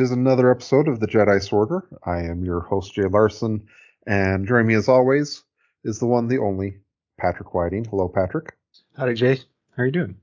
[0.00, 1.86] It is another episode of the Jedi Sorter.
[2.04, 3.68] I am your host, Jay Larson,
[4.06, 5.44] and joining me as always
[5.84, 6.78] is the one, the only,
[7.18, 7.84] Patrick Whiting.
[7.84, 8.56] Hello, Patrick.
[8.96, 9.36] Howdy, Jay.
[9.76, 10.16] How are you doing?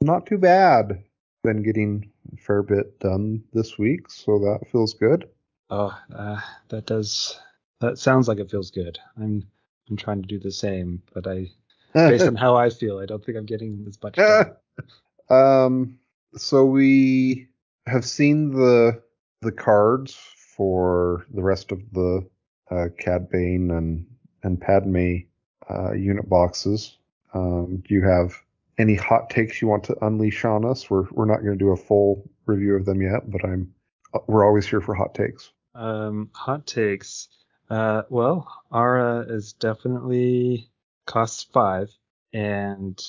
[0.00, 1.04] Not too bad.
[1.44, 5.28] Been getting a fair bit done this week, so that feels good.
[5.70, 7.38] Oh, uh, that does.
[7.78, 8.98] That sounds like it feels good.
[9.16, 9.46] I'm
[9.88, 11.52] I'm trying to do the same, but I,
[11.94, 14.14] based on how I feel, I don't think I'm getting as much.
[14.16, 14.56] Done.
[15.30, 15.96] um.
[16.36, 17.49] So we
[17.90, 19.02] have seen the
[19.42, 20.14] the cards
[20.56, 22.28] for the rest of the
[22.70, 24.06] uh, Cad Bane and
[24.42, 25.16] and Padme
[25.68, 26.96] uh, unit boxes.
[27.34, 28.34] Um, do you have
[28.78, 30.88] any hot takes you want to unleash on us?
[30.90, 33.74] We're we're not going to do a full review of them yet, but I'm
[34.26, 35.50] we're always here for hot takes.
[35.74, 37.28] Um, hot takes.
[37.68, 40.70] Uh, well, Aurra is definitely
[41.06, 41.88] costs five,
[42.32, 43.00] and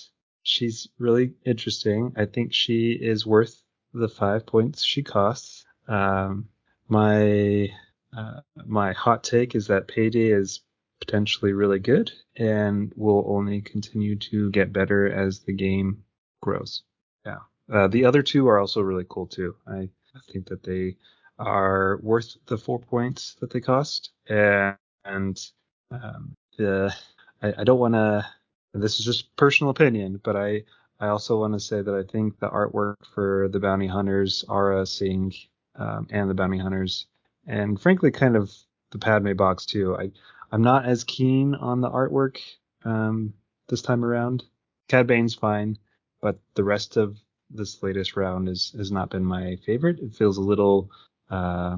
[0.44, 2.14] she's really interesting.
[2.16, 3.61] I think she is worth
[3.94, 5.66] the five points she costs.
[5.88, 6.50] Um,
[6.88, 7.70] my
[8.16, 10.62] uh, my hot take is that Payday is
[11.00, 16.04] potentially really good and will only continue to get better as the game
[16.42, 16.84] grows.
[17.26, 17.40] Yeah.
[17.72, 19.56] Uh, the other two are also really cool too.
[19.68, 20.98] I, I think that they
[21.40, 24.12] are worth the four points that they cost.
[24.28, 24.76] And,
[25.06, 25.42] and
[25.90, 26.94] um, the
[27.42, 28.26] I, I don't want to.
[28.74, 30.64] This is just personal opinion, but I
[31.02, 34.88] I also want to say that I think the artwork for the bounty hunters, Aurra
[34.88, 35.34] Sing,
[35.76, 37.08] um, and the bounty hunters,
[37.48, 38.54] and frankly, kind of
[38.92, 39.98] the Padme box too.
[39.98, 40.12] I
[40.52, 42.38] I'm not as keen on the artwork
[42.86, 43.34] um,
[43.68, 44.44] this time around.
[44.90, 45.80] Cad Bane's fine,
[46.22, 47.18] but the rest of
[47.50, 50.00] this latest round is has not been my favorite.
[50.00, 50.92] It feels a little
[51.32, 51.78] uh,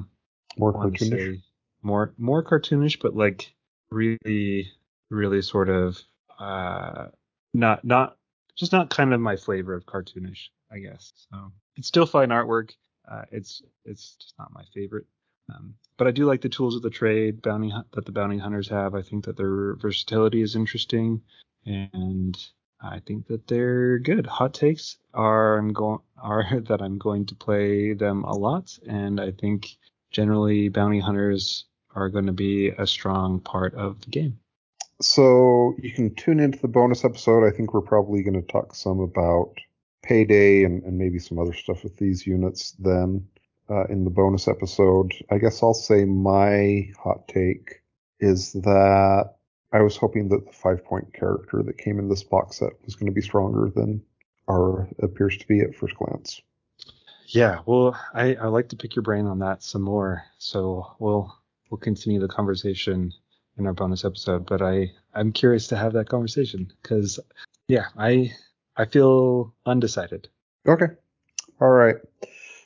[0.57, 1.41] more cartoonish.
[1.81, 3.53] More more cartoonish, but like
[3.89, 4.69] really
[5.09, 6.01] really sort of
[6.37, 7.07] uh,
[7.53, 8.17] not not
[8.55, 11.13] just not kind of my flavor of cartoonish, I guess.
[11.31, 12.71] So it's still fine artwork.
[13.09, 15.05] Uh, it's it's just not my favorite.
[15.53, 18.69] Um, but I do like the tools of the trade bounty that the bounty hunters
[18.69, 18.95] have.
[18.95, 21.21] I think that their versatility is interesting,
[21.65, 22.37] and
[22.81, 24.25] I think that they're good.
[24.25, 29.19] Hot takes are I'm going are that I'm going to play them a lot, and
[29.19, 29.77] I think
[30.11, 31.65] generally bounty hunters
[31.95, 34.39] are going to be a strong part of the game.
[35.03, 37.45] So you can tune into the bonus episode.
[37.45, 39.55] I think we're probably going to talk some about
[40.01, 43.27] payday and, and maybe some other stuff with these units then
[43.69, 45.13] uh, in the bonus episode.
[45.29, 47.81] I guess I'll say my hot take
[48.19, 49.35] is that
[49.73, 52.95] I was hoping that the five point character that came in this box set was
[52.95, 54.01] going to be stronger than
[54.47, 56.41] Aurra appears to be at first glance.
[57.27, 60.23] Yeah, well, I, I like to pick your brain on that some more.
[60.37, 61.35] So we'll
[61.69, 63.13] we'll continue the conversation
[63.57, 64.45] in our bonus episode.
[64.45, 67.19] But I I'm curious to have that conversation because
[67.67, 68.31] yeah, I
[68.77, 70.27] I feel undecided.
[70.67, 70.87] Okay,
[71.61, 71.95] all right.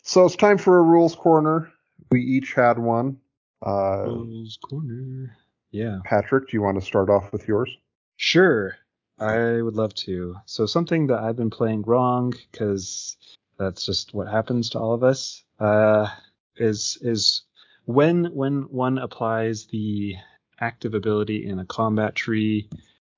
[0.04, 1.72] So it's time for a rules corner.
[2.12, 3.18] We each had one.
[3.66, 5.36] Uh, rules corner.
[5.72, 6.00] Yeah.
[6.06, 7.76] Patrick, do you want to start off with yours?
[8.16, 8.78] Sure.
[9.20, 10.36] I would love to.
[10.46, 13.18] So something that I've been playing wrong because
[13.58, 15.44] that's just what happens to all of us.
[15.60, 16.08] Uh,
[16.56, 17.44] is is
[17.86, 20.16] when when one applies the
[20.60, 22.70] active ability in a combat tree.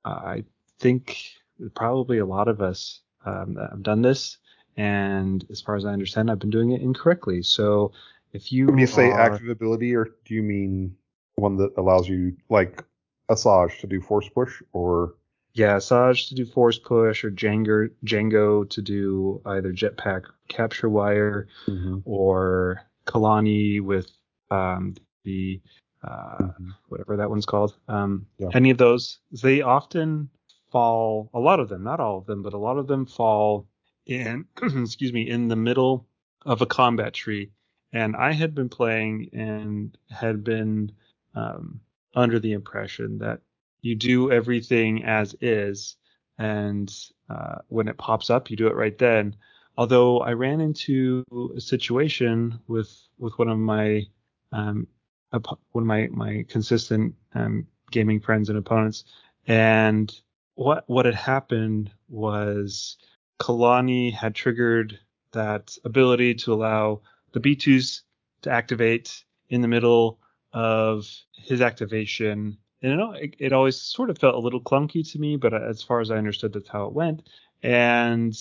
[0.06, 0.44] Uh, I
[0.80, 1.34] think
[1.76, 4.38] probably a lot of us um, have done this,
[4.78, 7.44] and as far as I understand, I've been doing it incorrectly.
[7.44, 7.92] So
[8.34, 10.96] if you when you say active ability, or do you mean
[11.36, 12.84] one that allows you like
[13.30, 15.16] Asajj to do force push, or
[15.54, 21.48] yeah, Asajj to do force push, or Jango Jango to do either jetpack capture wire,
[21.68, 22.00] mm-hmm.
[22.06, 24.10] or Kalani with
[24.52, 25.62] um, the
[26.04, 26.70] uh, mm-hmm.
[26.88, 27.76] whatever that one's called.
[27.88, 28.50] Um, yeah.
[28.54, 30.30] Any of those, they often
[30.72, 31.30] fall.
[31.34, 33.68] A lot of them, not all of them, but a lot of them fall
[34.06, 34.46] in.
[34.62, 36.08] excuse me, in the middle
[36.46, 37.52] of a combat tree.
[37.92, 40.92] And I had been playing and had been
[41.36, 41.82] um,
[42.16, 43.42] under the impression that
[43.82, 45.96] you do everything as is,
[46.38, 46.94] and
[47.30, 49.36] uh, when it pops up, you do it right then.
[49.78, 51.24] Although I ran into
[51.56, 54.06] a situation with with one of my
[54.52, 54.88] um,
[55.32, 59.04] one of my my consistent um, gaming friends and opponents,
[59.48, 60.14] and
[60.56, 62.98] what what had happened was
[63.40, 65.00] Kalani had triggered
[65.32, 68.02] that ability to allow the B2s
[68.42, 70.20] to activate in the middle
[70.54, 72.58] of his activation.
[72.82, 76.00] And it, it always sort of felt a little clunky to me, but as far
[76.00, 77.28] as I understood, that's how it went.
[77.62, 78.36] And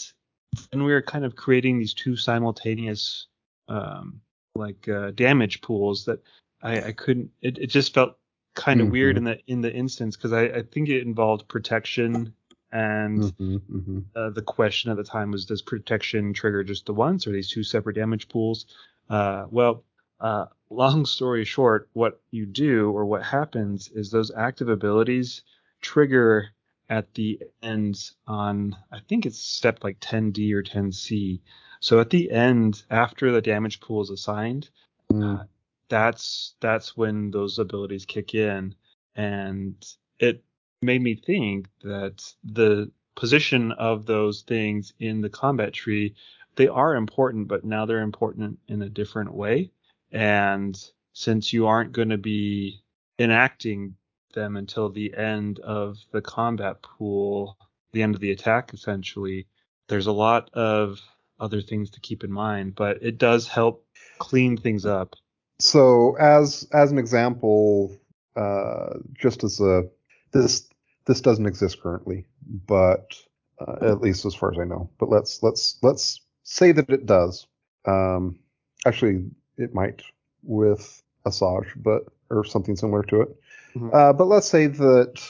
[0.73, 3.27] and we were kind of creating these two simultaneous
[3.69, 4.21] um,
[4.55, 6.23] like uh, damage pools that
[6.63, 7.31] I, I couldn't.
[7.41, 8.17] It, it just felt
[8.55, 8.93] kind of mm-hmm.
[8.93, 12.35] weird in the in the instance because I, I think it involved protection
[12.73, 13.99] and mm-hmm, mm-hmm.
[14.15, 17.51] Uh, the question at the time was does protection trigger just the once or these
[17.51, 18.67] two separate damage pools
[19.09, 19.85] Uh, well,
[20.21, 25.43] uh, long story short, what you do or what happens is those active abilities
[25.81, 26.49] trigger
[26.91, 31.41] at the end on I think it's step like 10D or 10C.
[31.81, 34.69] So at the end, after the damage pool is assigned,
[35.13, 35.47] mm.
[35.89, 38.75] That's that's when those abilities kick in,
[39.15, 39.75] and
[40.19, 40.45] it
[40.83, 46.15] made me think that the position of those things in the combat tree
[46.59, 49.71] they are important, but now they're important in a different way.
[50.11, 50.77] And
[51.13, 52.83] since you aren't going to be
[53.19, 53.95] enacting
[54.35, 57.57] them until the end of the combat pool,
[57.93, 59.47] the end of the attack essentially,
[59.87, 61.01] there's a lot of
[61.39, 63.87] other things to keep in mind, but it does help
[64.19, 65.15] clean things up.
[65.59, 67.97] So as as an example,
[68.37, 69.85] uh, just as a
[70.33, 70.69] this
[71.07, 72.27] this doesn't exist currently,
[72.67, 73.15] but
[73.61, 74.89] uh, at least as far as I know.
[74.99, 77.47] But let's let's let's say that it does.
[77.87, 78.39] Um,
[78.87, 79.25] actually,
[79.57, 80.03] it might
[80.43, 83.29] with Asajj, but or something similar to it.
[83.75, 83.91] Mm-hmm.
[83.93, 85.21] Uh, but let's say that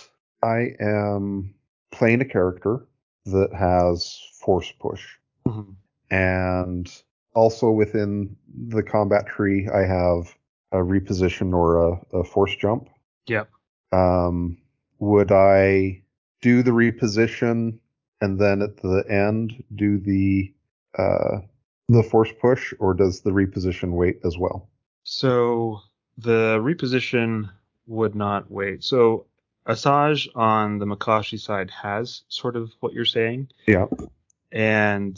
[0.42, 1.54] I am
[1.90, 2.86] playing a character
[3.26, 5.04] that has force push,
[5.46, 5.72] mm-hmm.
[6.14, 7.02] and
[7.38, 8.36] also within
[8.68, 10.34] the combat tree, I have
[10.72, 12.88] a reposition or a, a force jump.
[13.28, 13.48] Yep.
[13.92, 14.58] Um,
[14.98, 16.02] would I
[16.42, 17.78] do the reposition
[18.20, 20.52] and then at the end do the
[20.98, 21.38] uh,
[21.88, 24.68] the force push, or does the reposition wait as well?
[25.04, 25.80] So
[26.18, 27.50] the reposition
[27.86, 28.82] would not wait.
[28.82, 29.26] So
[29.66, 33.48] Asajj on the Makashi side has sort of what you're saying.
[33.66, 33.86] Yeah.
[34.50, 35.16] And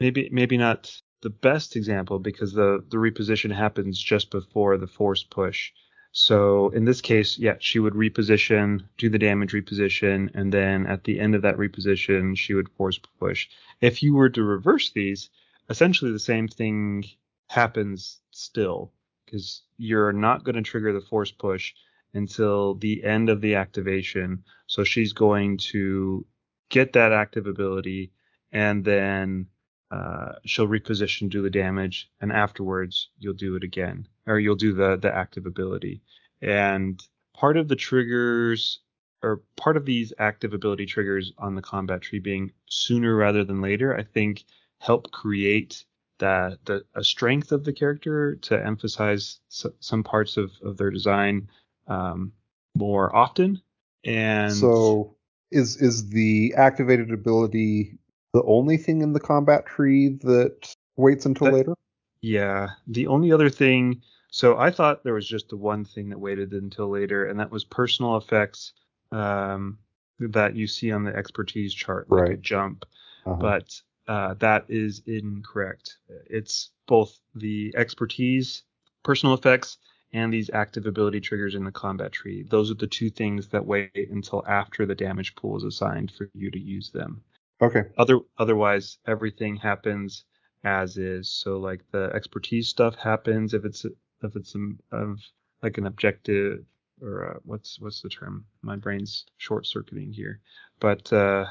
[0.00, 5.22] maybe maybe not the best example because the the reposition happens just before the force
[5.22, 5.72] push.
[6.12, 11.02] So in this case, yeah, she would reposition, do the damage reposition, and then at
[11.02, 13.48] the end of that reposition, she would force push.
[13.80, 15.30] If you were to reverse these,
[15.68, 17.04] essentially the same thing
[17.48, 18.92] happens still
[19.24, 21.74] because you're not going to trigger the force push
[22.12, 24.44] until the end of the activation.
[24.68, 26.24] So she's going to
[26.68, 28.12] get that active ability
[28.52, 29.48] and then
[29.94, 34.72] uh, she'll reposition, do the damage, and afterwards you'll do it again, or you'll do
[34.74, 36.02] the the active ability.
[36.42, 37.00] And
[37.32, 38.80] part of the triggers,
[39.22, 43.60] or part of these active ability triggers on the combat tree being sooner rather than
[43.60, 44.44] later, I think
[44.80, 45.84] help create
[46.18, 50.90] that the a strength of the character to emphasize s- some parts of of their
[50.90, 51.48] design
[51.86, 52.32] um,
[52.74, 53.62] more often.
[54.04, 55.14] And so
[55.52, 57.98] is is the activated ability
[58.34, 61.74] the only thing in the combat tree that waits until that, later?
[62.20, 62.70] Yeah.
[62.88, 64.02] The only other thing.
[64.30, 67.52] So I thought there was just the one thing that waited until later, and that
[67.52, 68.72] was personal effects
[69.12, 69.78] um,
[70.18, 72.42] that you see on the expertise chart, like right.
[72.42, 72.84] jump.
[73.24, 73.36] Uh-huh.
[73.36, 75.98] But uh, that is incorrect.
[76.28, 78.64] It's both the expertise,
[79.04, 79.78] personal effects,
[80.12, 82.42] and these active ability triggers in the combat tree.
[82.42, 86.28] Those are the two things that wait until after the damage pool is assigned for
[86.34, 87.22] you to use them.
[87.62, 87.84] Okay.
[87.96, 90.24] Other otherwise everything happens
[90.64, 91.30] as is.
[91.30, 94.56] So like the expertise stuff happens if it's if it's
[94.92, 95.18] of
[95.62, 96.64] like an objective
[97.00, 98.44] or uh, what's what's the term?
[98.62, 100.40] My brain's short circuiting here.
[100.80, 101.46] But uh,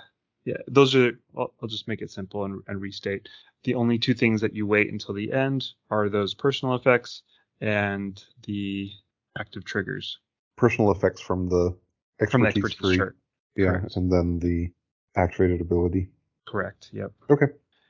[0.46, 1.12] yeah, those are.
[1.38, 3.30] I'll, I'll just make it simple and, and, restate.
[3.64, 7.24] The only two things that you wait until the end are those personal effects
[7.62, 8.92] and the
[9.38, 10.20] active triggers.
[10.58, 11.76] Personal effects from the
[12.20, 13.18] expertise, from the expertise chart.
[13.56, 13.96] Yeah, Correct.
[13.96, 14.72] and then the
[15.16, 16.10] activated ability.
[16.48, 16.90] Correct.
[16.94, 17.12] Yep.
[17.30, 17.46] Okay.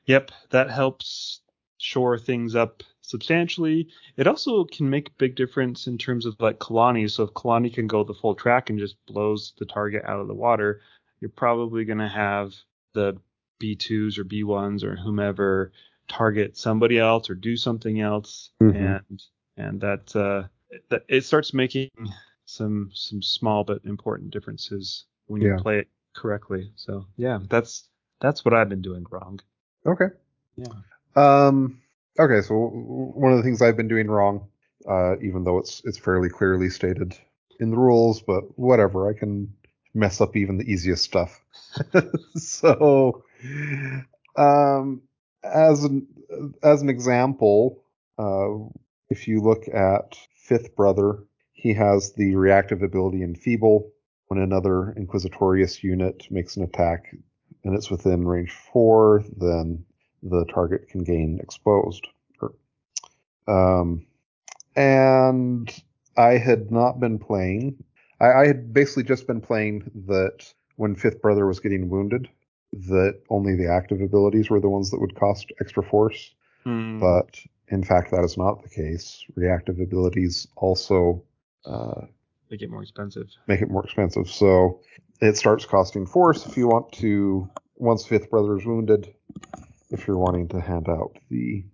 [0.06, 0.30] Yep.
[0.50, 1.40] That helps
[1.78, 3.88] shore things up substantially.
[4.16, 7.10] It also can make a big difference in terms of like Kalani.
[7.10, 10.28] So if Kalani can go the full track and just blows the target out of
[10.28, 10.80] the water,
[11.20, 12.54] you're probably going to have
[12.94, 13.18] the
[13.60, 15.72] B2s or B1s or whomever
[16.08, 18.50] target somebody else or do something else.
[18.62, 18.84] Mm-hmm.
[18.84, 19.22] And,
[19.56, 20.48] and that, uh,
[20.90, 21.90] that it starts making
[22.44, 25.56] some, some small but important differences when you yeah.
[25.60, 26.70] play it correctly.
[26.76, 27.88] So yeah, that's
[28.20, 29.40] that's what I've been doing wrong.
[29.86, 30.06] Okay.
[30.56, 30.68] Yeah.
[31.16, 31.80] Um.
[32.18, 32.42] Okay.
[32.42, 34.48] So one of the things I've been doing wrong,
[34.88, 37.16] uh, even though it's it's fairly clearly stated
[37.60, 39.54] in the rules, but whatever, I can
[39.94, 41.40] mess up even the easiest stuff.
[42.36, 43.24] so,
[44.36, 45.02] um,
[45.42, 46.06] as an
[46.62, 47.82] as an example,
[48.18, 48.48] uh,
[49.08, 53.90] if you look at Fifth Brother, he has the reactive ability Enfeeble,
[54.28, 57.14] when another Inquisitorius unit makes an attack
[57.64, 59.84] and it's within range four, then
[60.22, 62.06] the target can gain exposed.
[63.46, 64.06] Um,
[64.74, 65.70] and
[66.16, 67.82] I had not been playing.
[68.20, 72.28] I, I, had basically just been playing that when Fifth Brother was getting wounded,
[72.72, 76.34] that only the active abilities were the ones that would cost extra force.
[76.64, 76.98] Hmm.
[76.98, 77.38] But
[77.68, 79.24] in fact, that is not the case.
[79.36, 81.22] Reactive abilities also
[81.66, 82.02] uh,
[82.50, 83.28] make it more expensive.
[83.46, 84.28] Make it more expensive.
[84.28, 84.80] So
[85.20, 87.48] it starts costing force if you want to.
[87.76, 89.12] Once fifth brother is wounded,
[89.90, 91.64] if you're wanting to hand out the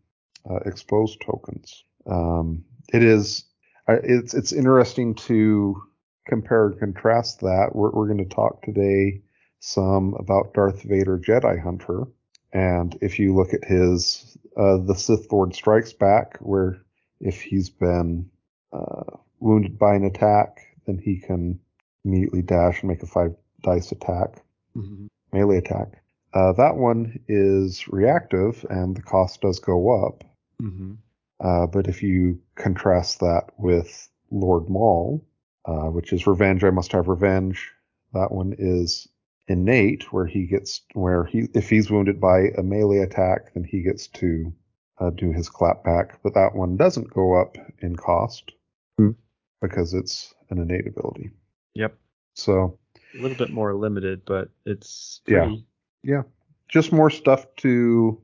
[0.49, 3.45] uh, exposed tokens, um, it is.
[3.89, 5.83] It's it's interesting to
[6.27, 7.71] compare and contrast that.
[7.75, 9.23] We're we're going to talk today
[9.59, 12.05] some about Darth Vader Jedi Hunter,
[12.53, 16.81] and if you look at his uh, the Sith Lord Strikes Back, where
[17.21, 18.31] if he's been
[18.73, 21.59] uh, wounded by an attack, then he can
[22.05, 24.43] immediately dash and make a five dice attack,
[24.77, 25.07] mm-hmm.
[25.33, 26.03] melee attack.
[26.33, 30.25] Uh, that one is reactive, and the cost does go up.
[30.63, 30.93] Mm-hmm.
[31.41, 35.25] Uh, but if you contrast that with Lord Maul,
[35.65, 37.71] uh, which is revenge, I must have revenge.
[38.13, 39.09] That one is
[39.49, 43.83] innate, where he gets where he if he's wounded by a melee attack, then he
[43.83, 44.53] gets to
[44.99, 46.21] uh, do his clap back.
[46.23, 48.53] But that one doesn't go up in cost.
[49.61, 51.31] Because it's an innate ability.
[51.75, 51.97] Yep.
[52.35, 52.79] So
[53.19, 55.65] a little bit more limited, but it's pretty...
[56.03, 56.23] yeah, yeah,
[56.69, 58.21] just more stuff to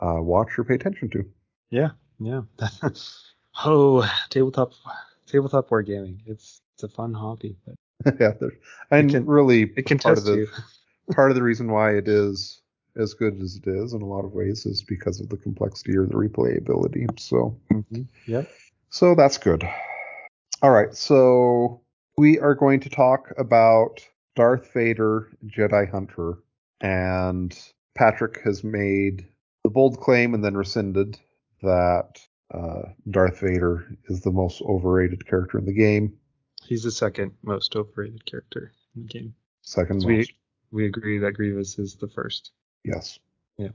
[0.00, 1.24] uh, watch or pay attention to.
[1.70, 2.42] Yeah, yeah.
[3.64, 4.72] oh, tabletop
[5.26, 6.18] tabletop wargaming.
[6.26, 7.56] It's it's a fun hobby.
[7.66, 8.32] But yeah,
[8.90, 10.48] and can, really it can part test of the, you.
[11.14, 12.60] part of the reason why it is
[12.96, 15.96] as good as it is in a lot of ways is because of the complexity
[15.96, 17.06] or the replayability.
[17.18, 18.02] So, mm-hmm.
[18.26, 18.42] yeah.
[18.90, 19.64] So that's good.
[20.62, 21.80] All right, so
[22.18, 26.34] we are going to talk about Darth Vader Jedi Hunter,
[26.82, 27.58] and
[27.94, 29.26] Patrick has made
[29.64, 31.18] the bold claim and then rescinded
[31.62, 32.20] that
[32.52, 36.12] uh, Darth Vader is the most overrated character in the game.
[36.62, 39.34] He's the second most overrated character in the game.
[39.62, 40.28] Second we,
[40.72, 42.52] we agree that Grievous is the first.
[42.84, 43.18] Yes.
[43.56, 43.70] Yeah.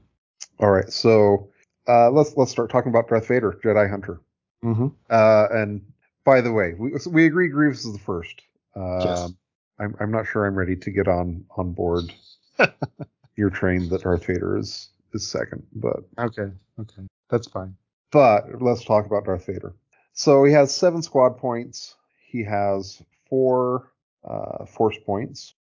[0.60, 1.48] All right, so
[1.88, 4.20] uh, let's let's start talking about Darth Vader, Jedi Hunter.
[4.64, 4.86] Mm-hmm.
[5.10, 5.82] Uh, and
[6.26, 8.42] by the way, we we agree Grievous is the first.
[8.74, 9.32] Uh, yes.
[9.78, 12.12] I'm I'm not sure I'm ready to get on on board
[13.36, 17.74] your train that Darth Vader is is second, but okay, okay, that's fine.
[18.10, 19.74] But let's talk about Darth Vader.
[20.12, 21.94] So he has seven squad points.
[22.26, 23.92] He has four
[24.24, 25.54] uh, force points.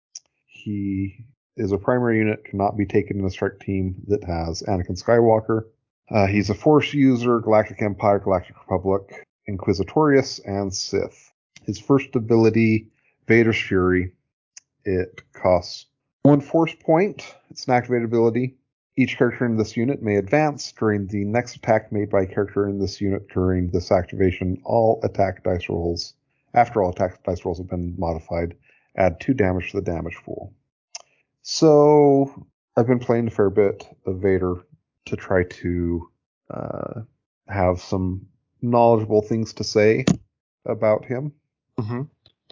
[0.48, 1.26] He
[1.58, 5.66] is a primary unit, cannot be taken in a strike team that has Anakin Skywalker.
[6.10, 11.32] Uh, he's a force user, Galactic Empire, Galactic Republic, Inquisitorius, and Sith.
[11.64, 12.88] His first ability,
[13.28, 14.12] Vader's Fury.
[14.84, 15.88] It costs
[16.24, 17.36] one force point.
[17.50, 18.56] It's an activated ability.
[18.98, 22.68] Each character in this unit may advance during the next attack made by a character
[22.70, 24.62] in this unit during this activation.
[24.64, 26.14] All attack dice rolls,
[26.54, 28.56] after all attack dice rolls have been modified,
[28.96, 30.54] add two damage to the damage pool.
[31.42, 32.48] So
[32.78, 34.66] I've been playing a fair bit of Vader
[35.06, 36.10] to try to
[36.50, 37.02] uh,
[37.48, 38.26] have some
[38.66, 40.06] knowledgeable things to say
[40.66, 41.32] about him.
[41.80, 42.02] Mm-hmm.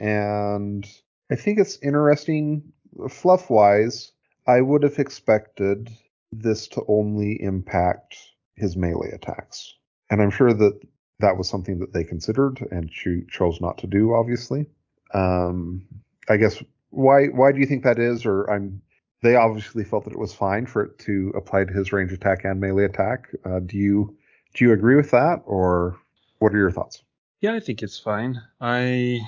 [0.03, 0.88] And
[1.32, 2.63] I think it's interesting,
[3.10, 4.12] fluff wise.
[4.48, 5.89] I would have expected
[6.32, 8.17] this to only impact
[8.55, 9.75] his melee attacks.
[10.10, 10.79] And I'm sure that
[11.20, 14.67] that was something that they considered and cho- chose not to do, obviously.
[15.13, 15.86] Um,
[16.29, 18.25] I guess why why do you think that is?
[18.25, 18.82] Or I'm
[19.22, 22.43] they obviously felt that it was fine for it to apply to his range attack
[22.43, 23.29] and melee attack.
[23.46, 24.15] Uh, do you
[24.53, 25.98] do you agree with that, or
[26.43, 27.01] what are your thoughts?
[27.39, 28.41] Yeah, I think it's fine.
[28.59, 29.21] I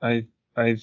[0.00, 0.76] I I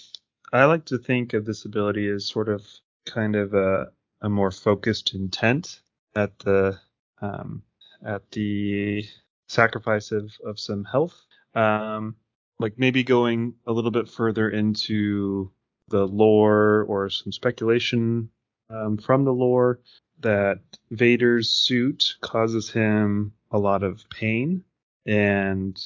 [0.51, 2.65] I like to think of this ability as sort of
[3.05, 3.87] kind of a
[4.21, 5.79] a more focused intent
[6.13, 6.77] at the
[7.21, 7.63] um,
[8.05, 9.05] at the
[9.47, 11.15] sacrifice of, of some health.
[11.55, 12.17] Um,
[12.59, 15.51] like maybe going a little bit further into
[15.87, 18.29] the lore or some speculation
[18.69, 19.79] um, from the lore
[20.19, 20.59] that
[20.91, 24.65] Vader's suit causes him a lot of pain,
[25.07, 25.79] and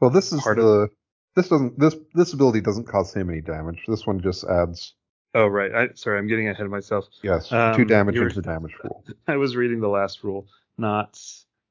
[0.00, 0.88] well, this is the
[1.36, 3.82] this doesn't this this ability doesn't cause him any damage.
[3.86, 4.94] This one just adds
[5.34, 5.74] Oh right.
[5.74, 7.06] I sorry, I'm getting ahead of myself.
[7.22, 9.04] Yes, um, two damage into the damage rule.
[9.26, 11.18] I was reading the last rule, not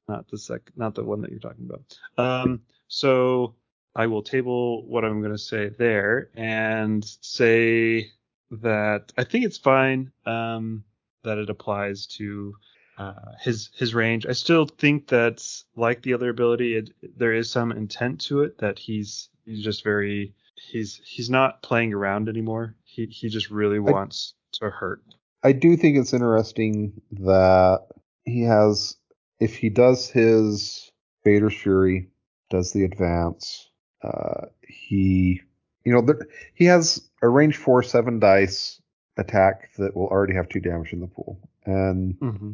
[0.08, 1.98] not the sec, not the one that you're talking about.
[2.18, 3.54] Um, so
[3.94, 8.10] I will table what I'm going to say there and say
[8.50, 10.82] that I think it's fine um,
[11.22, 12.54] that it applies to
[12.98, 14.26] uh, his his range.
[14.26, 15.44] I still think that
[15.76, 19.84] like the other ability, it, there is some intent to it that he's he's just
[19.84, 20.34] very
[20.70, 22.76] he's he's not playing around anymore.
[22.84, 25.02] He he just really wants I, to hurt.
[25.42, 27.80] I do think it's interesting that
[28.24, 28.96] he has
[29.40, 30.90] if he does his
[31.24, 32.08] Vader's Fury,
[32.50, 33.68] does the advance,
[34.02, 35.40] uh, he
[35.84, 38.80] you know there, he has a range four seven dice
[39.16, 42.52] attack that will already have two damage in the pool, and mm-hmm.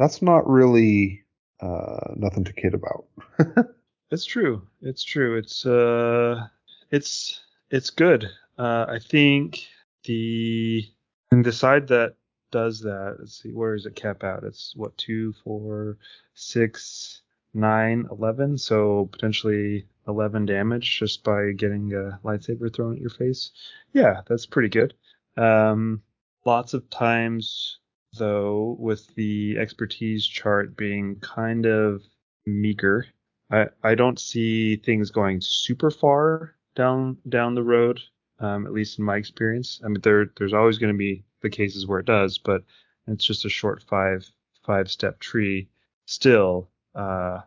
[0.00, 1.22] That's not really
[1.60, 3.04] uh, nothing to kid about.
[4.10, 4.66] it's true.
[4.80, 5.36] It's true.
[5.36, 6.46] It's uh,
[6.90, 7.40] it's
[7.70, 8.30] it's good.
[8.58, 9.66] Uh, I think
[10.04, 10.88] the
[11.30, 12.14] and the side that
[12.50, 13.16] does that.
[13.18, 14.42] Let's see, where is it cap out?
[14.42, 15.98] It's what two, four,
[16.32, 17.20] six,
[17.52, 18.56] nine, eleven.
[18.56, 23.50] So potentially eleven damage just by getting a lightsaber thrown at your face.
[23.92, 24.94] Yeah, that's pretty good.
[25.36, 26.00] Um,
[26.46, 27.80] lots of times
[28.16, 32.02] though, with the expertise chart being kind of
[32.46, 33.06] meager,
[33.50, 38.00] I I don't see things going super far down down the road.
[38.38, 39.82] Um, at least in my experience.
[39.84, 42.62] I mean, there there's always going to be the cases where it does, but
[43.06, 44.26] it's just a short five
[44.64, 45.68] five step tree.
[46.06, 47.40] Still, uh,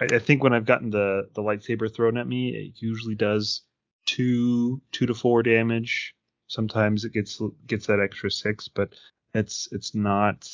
[0.00, 3.62] I, I, think when I've gotten the the lightsaber thrown at me, it usually does
[4.06, 6.14] two two to four damage.
[6.46, 8.94] Sometimes it gets gets that extra six, but
[9.34, 10.48] it's it's not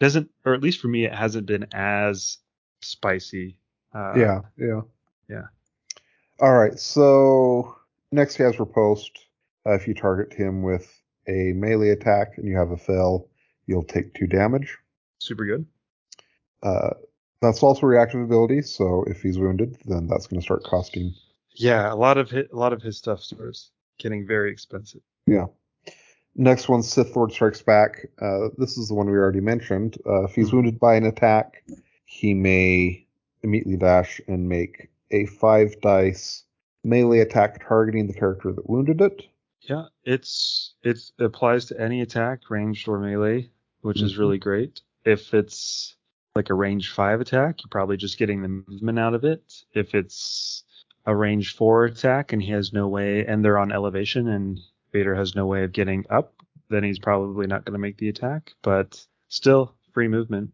[0.00, 2.38] doesn't or at least for me it hasn't been as
[2.80, 3.56] spicy.
[3.94, 4.80] Uh, yeah, yeah,
[5.28, 5.46] yeah.
[6.40, 7.76] All right, so
[8.12, 9.26] next he has riposte.
[9.66, 13.28] Uh, if you target him with a melee attack and you have a fail,
[13.66, 14.76] you'll take two damage.
[15.18, 15.66] Super good.
[16.62, 16.90] Uh,
[17.40, 21.14] that's also reactive ability, so if he's wounded, then that's going to start costing.
[21.54, 25.02] Yeah, a lot of his, a lot of his stuff starts getting very expensive.
[25.26, 25.46] Yeah.
[26.40, 28.06] Next one, Sith Lord Strikes Back.
[28.22, 29.98] Uh, this is the one we already mentioned.
[30.06, 30.56] Uh, if he's mm-hmm.
[30.56, 31.64] wounded by an attack,
[32.04, 33.04] he may
[33.42, 36.44] immediately dash and make a five dice
[36.84, 39.24] melee attack targeting the character that wounded it.
[39.62, 44.06] Yeah, it's it applies to any attack, ranged or melee, which mm-hmm.
[44.06, 44.80] is really great.
[45.04, 45.96] If it's
[46.36, 49.64] like a range five attack, you're probably just getting the movement out of it.
[49.72, 50.62] If it's
[51.04, 54.60] a range four attack and he has no way, and they're on elevation and
[54.92, 56.34] Vader has no way of getting up,
[56.70, 58.52] then he's probably not going to make the attack.
[58.62, 60.52] But still, free movement.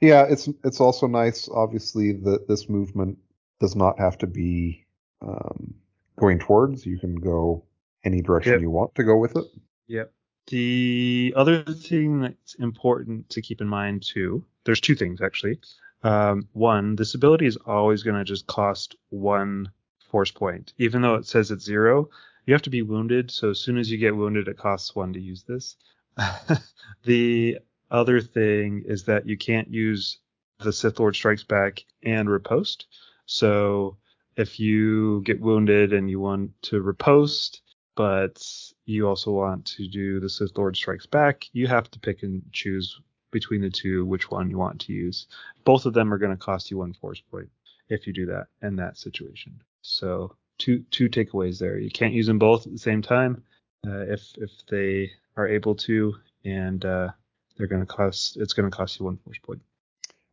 [0.00, 3.18] Yeah, it's it's also nice, obviously, that this movement
[3.60, 4.86] does not have to be
[5.22, 5.74] um,
[6.18, 6.84] going towards.
[6.84, 7.64] You can go
[8.04, 8.60] any direction yep.
[8.60, 9.44] you want to go with it.
[9.88, 10.12] Yep.
[10.48, 15.58] The other thing that's important to keep in mind too, there's two things actually.
[16.02, 19.70] Um, one, this ability is always going to just cost one
[20.08, 22.10] force point, even though it says it's zero.
[22.46, 25.12] You have to be wounded, so as soon as you get wounded, it costs one
[25.12, 25.76] to use this.
[27.04, 27.58] the
[27.90, 30.18] other thing is that you can't use
[30.60, 32.86] the Sith Lord Strikes Back and riposte.
[33.26, 33.96] So
[34.36, 37.62] if you get wounded and you want to riposte,
[37.96, 38.40] but
[38.84, 42.42] you also want to do the Sith Lord Strikes Back, you have to pick and
[42.52, 43.00] choose
[43.32, 45.26] between the two which one you want to use.
[45.64, 47.50] Both of them are going to cost you one force point
[47.88, 49.60] if you do that in that situation.
[49.82, 51.78] So two two takeaways there.
[51.78, 53.42] You can't use them both at the same time
[53.86, 56.14] uh, if if they are able to,
[56.44, 57.08] and uh,
[57.56, 59.62] they're going to cost it's going to cost you one force point.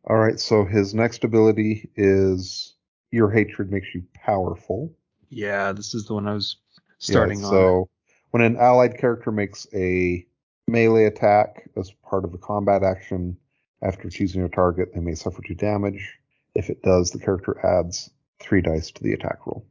[0.08, 0.38] All right.
[0.38, 2.74] So his next ability is
[3.10, 4.92] your hatred makes you powerful.
[5.30, 6.56] Yeah, this is the one I was
[6.98, 7.84] starting yeah, so on.
[8.30, 10.26] when an allied character makes a
[10.68, 13.36] melee attack as part of a combat action
[13.82, 16.18] after choosing a target, they may suffer two damage.
[16.54, 18.10] If it does, the character adds
[18.40, 19.66] three dice to the attack roll.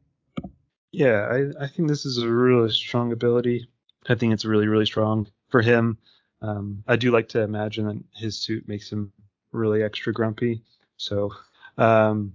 [0.96, 3.68] Yeah, I, I think this is a really strong ability.
[4.08, 5.98] I think it's really, really strong for him.
[6.40, 9.12] Um, I do like to imagine that his suit makes him
[9.50, 10.62] really extra grumpy.
[10.96, 11.32] So,
[11.78, 12.34] um,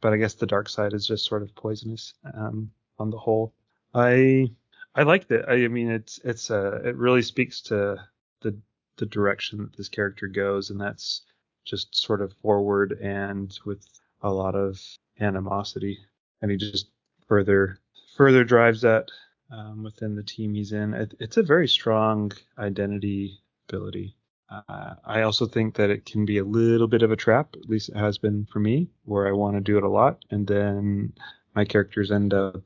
[0.00, 3.52] but I guess the dark side is just sort of poisonous um, on the whole.
[3.92, 4.52] I
[4.94, 5.44] I liked it.
[5.48, 7.96] I, mean, it's it's uh it really speaks to
[8.40, 8.56] the
[8.98, 11.22] the direction that this character goes, and that's
[11.64, 13.84] just sort of forward and with
[14.22, 14.80] a lot of
[15.18, 15.98] animosity,
[16.40, 16.86] and he just
[17.26, 17.80] further
[18.16, 19.10] further drives that
[19.50, 20.94] um, within the team he's in.
[20.94, 24.16] It, it's a very strong identity ability.
[24.48, 27.68] Uh, I also think that it can be a little bit of a trap, at
[27.68, 30.46] least it has been for me, where I want to do it a lot, and
[30.46, 31.12] then
[31.54, 32.62] my characters end up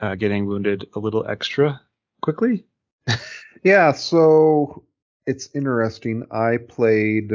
[0.00, 1.80] uh, getting wounded a little extra
[2.20, 2.66] quickly.
[3.62, 4.84] yeah, so
[5.26, 6.26] it's interesting.
[6.30, 7.32] I played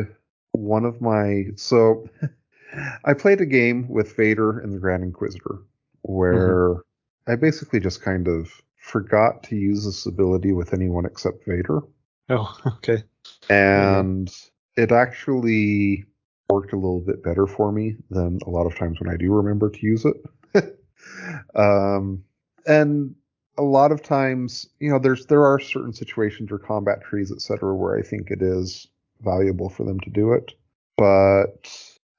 [0.51, 2.07] one of my so
[3.05, 5.63] I played a game with Vader and the Grand Inquisitor
[6.03, 6.81] where mm-hmm.
[7.29, 11.81] I basically just kind of forgot to use this ability with anyone except Vader.
[12.29, 13.03] Oh, okay.
[13.49, 14.31] And
[14.75, 16.05] it actually
[16.49, 19.31] worked a little bit better for me than a lot of times when I do
[19.31, 20.75] remember to use it.
[21.55, 22.23] um,
[22.65, 23.13] and
[23.57, 27.75] a lot of times, you know, there's there are certain situations or combat trees, etc.,
[27.75, 28.87] where I think it is
[29.21, 30.53] valuable for them to do it.
[30.97, 31.71] But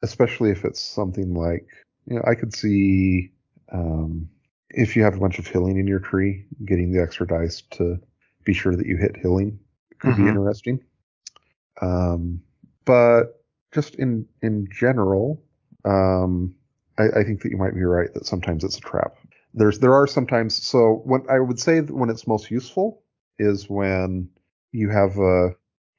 [0.03, 1.67] especially if it's something like,
[2.07, 3.33] you know, I could see
[3.73, 4.29] um,
[4.71, 8.01] if you have a bunch of healing in your tree, getting the extra dice to
[8.45, 9.59] be sure that you hit healing
[9.99, 10.25] could mm-hmm.
[10.25, 10.81] be interesting.
[11.81, 12.43] Um,
[12.85, 15.43] but just in in general,
[15.85, 16.55] um,
[16.99, 19.17] I, I, think that you might be right that sometimes it's a trap.
[19.55, 23.03] There's there are sometimes so when I would say that when it's most useful
[23.39, 24.29] is when
[24.73, 25.51] you have a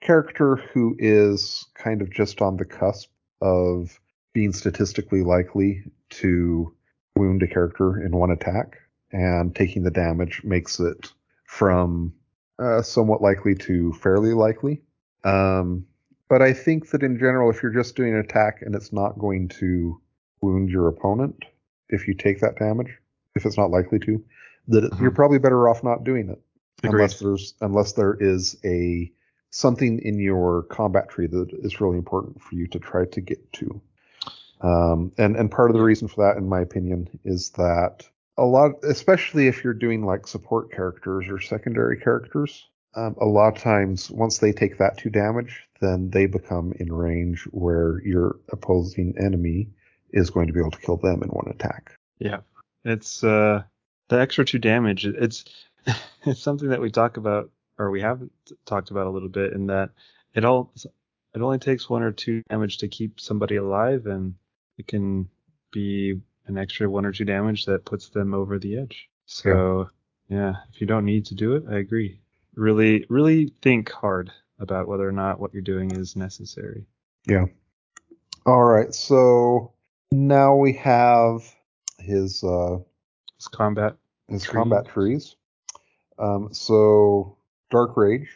[0.01, 3.09] character who is kind of just on the cusp
[3.41, 3.99] of
[4.33, 6.73] being statistically likely to
[7.21, 8.77] wound a character in one attack,
[9.11, 11.11] and taking the damage makes it
[11.45, 12.13] from
[12.59, 14.81] uh, somewhat likely to fairly likely.
[15.23, 15.85] Um,
[16.29, 19.19] but I think that in general, if you're just doing an attack and it's not
[19.19, 19.99] going to
[20.41, 21.45] wound your opponent,
[21.89, 22.97] if you take that damage,
[23.35, 24.23] if it's not likely to,
[24.69, 25.01] that mm-hmm.
[25.01, 26.41] you're probably better off not doing it.
[26.83, 27.01] Agreed.
[27.01, 29.11] Unless there's unless there is a
[29.51, 33.51] something in your combat tree that is really important for you to try to get
[33.53, 33.81] to.
[34.61, 38.45] Um, and and part of the reason for that, in my opinion, is that a
[38.45, 43.61] lot, especially if you're doing like support characters or secondary characters, um, a lot of
[43.61, 49.15] times once they take that two damage, then they become in range where your opposing
[49.17, 49.69] enemy
[50.11, 51.91] is going to be able to kill them in one attack.
[52.19, 52.41] Yeah,
[52.83, 53.63] it's uh,
[54.09, 55.05] the extra two damage.
[55.05, 55.45] It's
[56.25, 58.21] it's something that we talk about or we have
[58.65, 59.89] talked about a little bit in that
[60.35, 60.71] it all
[61.33, 64.35] it only takes one or two damage to keep somebody alive, and
[64.81, 65.29] it can
[65.71, 69.09] be an extra one or two damage that puts them over the edge.
[69.27, 69.89] So
[70.27, 72.19] yeah, yeah if you don't need to do it, I agree.
[72.55, 76.85] Really, really think hard about whether or not what you're doing is necessary.
[77.27, 77.45] Yeah.
[78.47, 78.93] All right.
[78.93, 79.71] So
[80.11, 81.41] now we have
[81.99, 82.79] his uh
[83.37, 83.95] his combat
[84.27, 84.53] his tree.
[84.53, 85.35] combat trees.
[86.17, 87.37] Um, so
[87.69, 88.29] Dark Rage.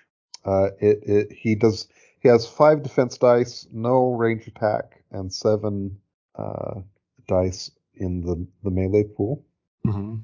[0.46, 1.88] Uh, it, it he does
[2.20, 5.98] he has five defense dice, no range attack, and seven
[6.38, 6.82] uh,
[7.28, 9.46] dice in the the melee pool.
[9.86, 10.16] Mm-hmm.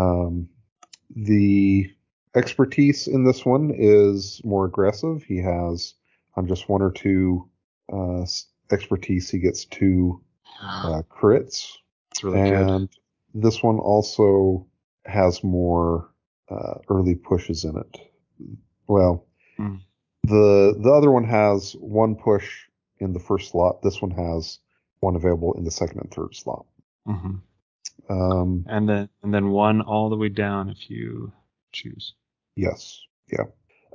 [0.00, 0.48] Um,
[1.14, 1.90] the
[2.34, 5.22] expertise in this one is more aggressive.
[5.22, 5.94] He has
[6.36, 7.48] on just one or two
[7.92, 8.24] uh,
[8.70, 10.20] expertise, he gets two
[10.62, 11.72] uh, crits.
[12.10, 13.42] That's really and good.
[13.42, 14.66] this one also
[15.04, 16.10] has more
[16.48, 18.00] uh, early pushes in it.
[18.86, 19.26] Well,
[19.58, 19.80] mm.
[20.24, 22.64] the the other one has one push
[22.98, 23.82] in the first slot.
[23.82, 24.58] This one has
[25.04, 26.66] one available in the second and third slot.
[27.06, 27.36] Mm-hmm.
[28.08, 31.32] Um, and then and then one all the way down if you
[31.72, 32.14] choose.
[32.56, 33.00] Yes.
[33.30, 33.44] Yeah.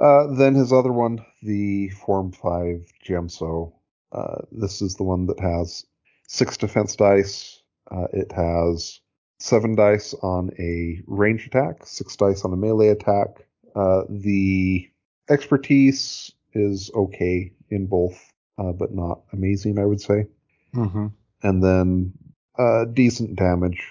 [0.02, 3.76] Uh, then his other one, the Form Five Djem So.
[4.12, 5.86] Uh, this is the one that has
[6.28, 7.62] six defense dice.
[7.91, 9.02] Uh, it has
[9.39, 13.45] seven dice on a range attack, six dice on a melee attack.
[13.76, 14.89] Uh, the
[15.30, 18.19] expertise is okay in both,
[18.58, 20.26] uh, but not amazing, I would say.
[20.74, 21.08] Mm-hmm.
[21.44, 22.14] And then
[22.58, 23.82] uh, decent damage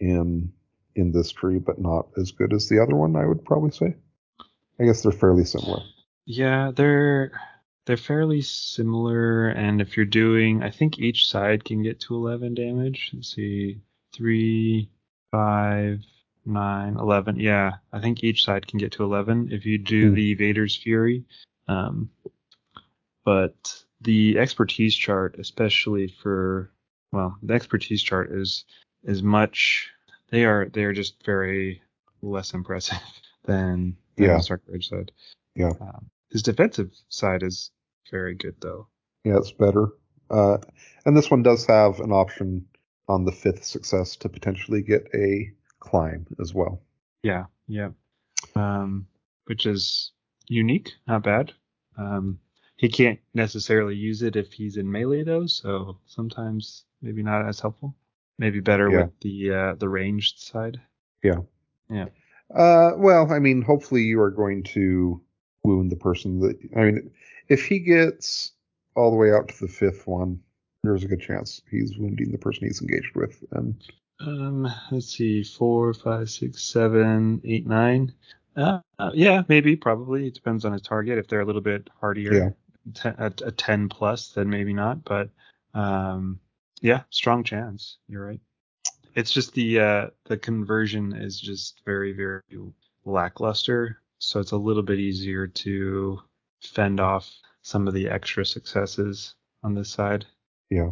[0.00, 0.52] in
[0.94, 3.16] in this tree, but not as good as the other one.
[3.16, 3.94] I would probably say.
[4.78, 5.82] I guess they're fairly similar.
[6.26, 7.32] Yeah, they're
[7.86, 12.54] they're fairly similar, and if you're doing, I think each side can get to 11
[12.54, 13.10] damage.
[13.14, 13.80] Let's see,
[14.12, 14.90] three,
[15.30, 16.00] five,
[16.44, 17.38] nine, 11.
[17.38, 20.14] Yeah, I think each side can get to 11 if you do mm.
[20.14, 21.24] the Vader's Fury.
[21.68, 22.10] Um,
[23.24, 26.70] but the expertise chart, especially for
[27.12, 28.64] well, the expertise chart is
[29.02, 29.90] is much.
[30.30, 31.82] They are they are just very
[32.22, 32.98] less impressive
[33.44, 34.38] than, than yeah.
[34.38, 35.12] the Rage side.
[35.54, 35.72] Yeah.
[35.80, 37.70] Um, his defensive side is
[38.10, 38.86] very good though.
[39.24, 39.88] Yeah, it's better.
[40.30, 40.58] Uh,
[41.04, 42.64] and this one does have an option
[43.08, 46.80] on the fifth success to potentially get a climb as well.
[47.22, 47.90] Yeah, yeah.
[48.54, 49.06] Um,
[49.46, 50.12] which is
[50.48, 51.52] unique, not bad.
[51.98, 52.38] Um,
[52.76, 57.60] he can't necessarily use it if he's in melee though, so sometimes maybe not as
[57.60, 57.94] helpful.
[58.38, 58.96] Maybe better yeah.
[58.96, 60.80] with the uh, the ranged side.
[61.22, 61.38] Yeah.
[61.90, 62.06] Yeah.
[62.54, 65.20] Uh, well, I mean, hopefully you are going to
[65.62, 66.58] wound the person that.
[66.76, 67.10] I mean,
[67.48, 68.52] if he gets
[68.94, 70.40] all the way out to the fifth one,
[70.82, 73.42] there's a good chance he's wounding the person he's engaged with.
[73.52, 73.74] And
[74.20, 78.12] um, let's see, four, five, six, seven, eight, nine.
[78.56, 80.28] Uh, uh, yeah, maybe, probably.
[80.28, 81.18] It depends on his target.
[81.18, 82.50] If they're a little bit hardier, yeah.
[82.94, 85.04] Ten, a, a, ten plus, then maybe not.
[85.04, 85.30] But
[85.74, 86.40] um,
[86.80, 87.98] yeah, strong chance.
[88.08, 88.40] You're right.
[89.14, 92.42] It's just the uh, the conversion is just very very
[93.04, 96.20] lackluster, so it's a little bit easier to
[96.62, 97.30] fend off
[97.62, 100.26] some of the extra successes on this side.
[100.70, 100.90] Yeah.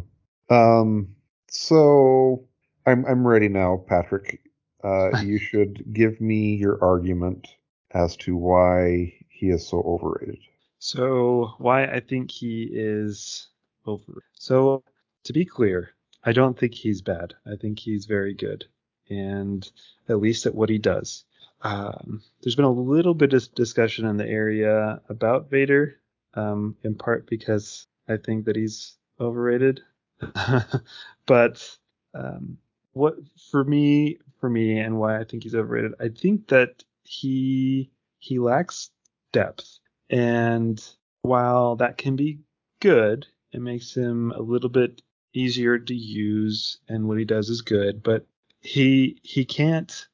[0.49, 1.15] Um.
[1.49, 2.47] So
[2.85, 4.41] I'm I'm ready now, Patrick.
[4.83, 7.47] Uh, you should give me your argument
[7.91, 10.39] as to why he is so overrated.
[10.87, 13.47] So why I think he is
[13.87, 14.23] over.
[14.33, 14.83] So
[15.23, 17.33] to be clear, I don't think he's bad.
[17.43, 18.65] I think he's very good,
[19.09, 19.67] and
[20.07, 21.25] at least at what he does.
[21.63, 25.99] Um, there's been a little bit of discussion in the area about Vader,
[26.35, 29.81] um, in part because I think that he's overrated.
[31.25, 31.77] but
[32.13, 32.59] um,
[32.93, 33.15] what
[33.49, 38.37] for me, for me, and why I think he's overrated, I think that he he
[38.37, 38.91] lacks
[39.31, 40.83] depth, and
[41.21, 42.39] while that can be
[42.79, 45.01] good, it makes him a little bit
[45.33, 48.25] easier to use, and what he does is good, but
[48.61, 50.07] he he can't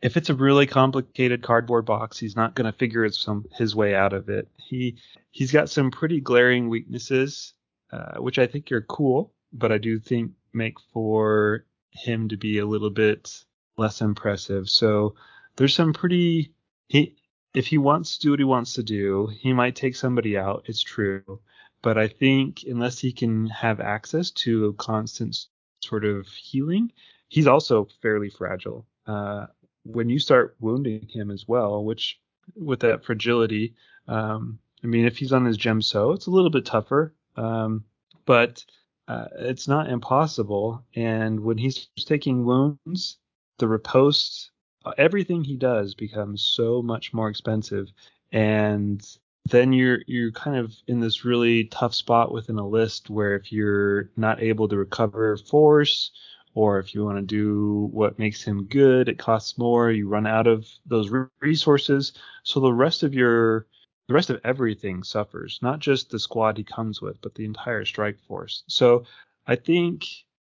[0.00, 3.74] if it's a really complicated cardboard box, he's not going to figure his, some, his
[3.74, 4.48] way out of it.
[4.56, 4.96] He
[5.30, 7.54] he's got some pretty glaring weaknesses,
[7.92, 12.58] uh, which I think are cool, but I do think make for him to be
[12.58, 13.44] a little bit
[13.76, 14.68] less impressive.
[14.68, 15.14] So
[15.56, 16.52] there's some pretty
[16.88, 17.16] he
[17.54, 20.64] if he wants to do what he wants to do, he might take somebody out.
[20.66, 21.40] It's true,
[21.82, 25.46] but I think unless he can have access to constant
[25.80, 26.92] sort of healing,
[27.28, 28.86] he's also fairly fragile.
[29.06, 29.46] Uh,
[29.84, 32.20] when you start wounding him as well, which
[32.54, 33.74] with that fragility,
[34.06, 37.84] um, I mean, if he's on his Djem So, it's a little bit tougher, um,
[38.26, 38.64] but
[39.06, 40.84] uh, it's not impossible.
[40.94, 43.18] And when he's taking wounds,
[43.58, 44.50] the riposte,
[44.84, 47.92] Uh, everything he does becomes so much more expensive,
[48.32, 53.34] and then you're you're kind of in this really tough spot within a list where
[53.34, 56.10] if you're not able to recover force
[56.54, 59.90] or if you want to do what makes him good, it costs more.
[59.90, 61.10] You run out of those
[61.40, 62.12] resources,
[62.42, 63.66] so the rest of your
[64.08, 67.84] the rest of everything suffers, not just the squad he comes with, but the entire
[67.84, 68.64] strike force.
[68.68, 69.04] So
[69.46, 70.06] I think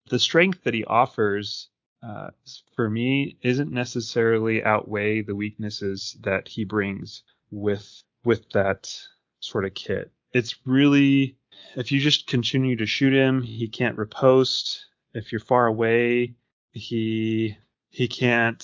[0.09, 1.69] the strength that he offers
[2.01, 2.29] uh,
[2.75, 8.93] for me isn't necessarily outweigh the weaknesses that he brings with with that
[9.39, 10.11] sort of kit.
[10.33, 11.35] It's really
[11.75, 14.85] if you just continue to shoot him, he can't riposte.
[15.13, 16.35] if you're far away,
[16.71, 17.57] he
[17.89, 18.63] he can't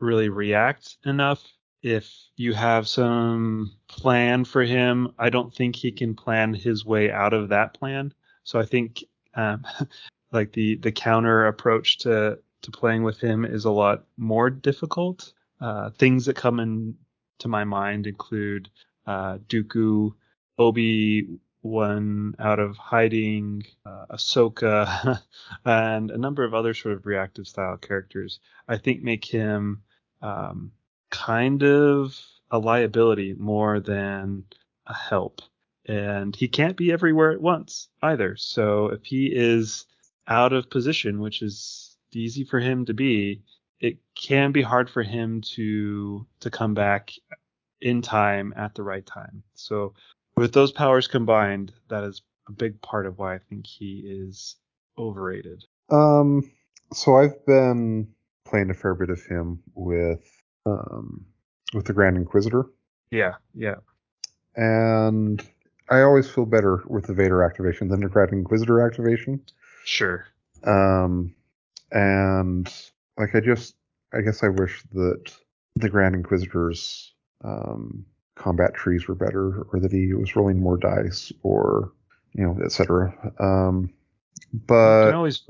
[0.00, 1.44] really react enough.
[1.82, 7.10] If you have some plan for him, I don't think he can plan his way
[7.10, 8.12] out of that plan.
[8.42, 9.04] So I think
[9.34, 9.64] um,
[10.32, 15.32] like the the counter approach to to playing with him is a lot more difficult.
[15.60, 16.94] Uh, things that come in
[17.38, 18.68] to my mind include
[19.06, 20.12] uh, Dooku,
[20.58, 21.28] Obi
[21.62, 25.20] one out of hiding, uh, Ahsoka,
[25.64, 29.82] and a number of other sort of reactive style characters, I think make him
[30.22, 30.72] um,
[31.10, 32.18] kind of
[32.50, 34.44] a liability more than
[34.86, 35.42] a help.
[35.86, 38.36] And he can't be everywhere at once either.
[38.36, 39.86] So if he is
[40.26, 43.42] out of position, which is easy for him to be,
[43.80, 47.12] it can be hard for him to to come back
[47.80, 49.42] in time at the right time.
[49.54, 49.94] So
[50.36, 54.56] with those powers combined, that is a big part of why I think he is
[54.96, 55.64] overrated.
[55.90, 56.50] Um,
[56.92, 58.08] so I've been
[58.44, 60.24] playing a fair bit of him with
[60.66, 61.26] um
[61.74, 62.66] with the Grand Inquisitor.
[63.10, 63.76] Yeah, yeah.
[64.56, 65.42] And
[65.88, 69.42] I always feel better with the Vader activation than the Grand Inquisitor activation.
[69.84, 70.26] Sure.
[70.64, 71.34] Um,
[71.92, 72.72] and
[73.16, 73.74] like I just,
[74.12, 75.34] I guess I wish that
[75.76, 81.32] the Grand Inquisitor's um combat trees were better, or that he was rolling more dice,
[81.42, 81.92] or
[82.34, 83.12] you know, etc.
[83.38, 83.92] Um,
[84.52, 85.42] but you can always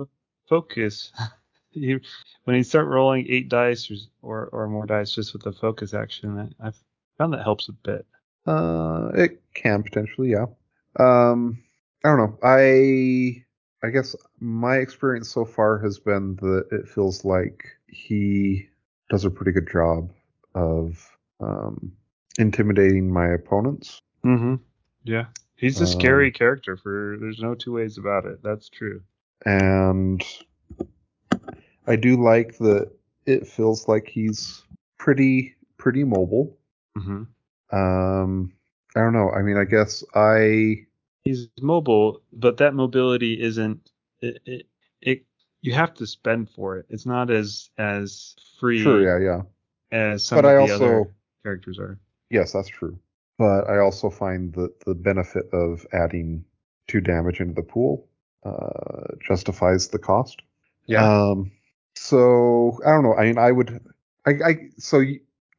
[0.48, 1.12] focus.
[1.72, 2.00] you,
[2.44, 5.94] when you start rolling eight dice or, or, or more dice just with the focus
[5.94, 6.78] action, I, I've
[7.18, 8.06] found that helps a bit.
[8.46, 10.46] Uh, it can potentially, yeah.
[10.98, 11.62] Um,
[12.04, 12.38] I don't know.
[12.42, 13.44] I
[13.82, 18.68] I guess my experience so far has been that it feels like he
[19.08, 20.10] does a pretty good job
[20.54, 21.08] of
[21.40, 21.92] um,
[22.38, 24.00] intimidating my opponents.
[24.24, 24.56] Mm-hmm.
[25.04, 26.76] Yeah, he's a scary um, character.
[26.76, 28.42] For there's no two ways about it.
[28.42, 29.02] That's true.
[29.46, 30.24] And
[31.86, 32.90] I do like that
[33.26, 34.62] it feels like he's
[34.98, 36.58] pretty pretty mobile.
[36.96, 37.76] Mm-hmm.
[37.76, 38.52] Um,
[38.96, 39.30] I don't know.
[39.30, 40.86] I mean, I guess I
[41.24, 44.66] he's mobile, but that mobility isn't it, it,
[45.00, 45.24] it
[45.60, 46.86] you have to spend for it.
[46.88, 48.82] It's not as as free.
[48.82, 49.42] Sure, yeah, yeah.
[49.90, 51.98] As some but of I the also, other characters are.
[52.30, 52.98] Yes, that's true.
[53.38, 56.44] But I also find that the benefit of adding
[56.88, 58.08] two damage into the pool
[58.44, 60.42] uh, justifies the cost.
[60.86, 61.04] Yeah.
[61.04, 61.52] Um,
[61.94, 63.14] so I don't know.
[63.14, 63.80] I mean, I would.
[64.26, 65.02] I, I so